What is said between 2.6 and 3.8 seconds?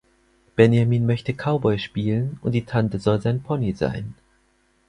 Tante soll sein Pony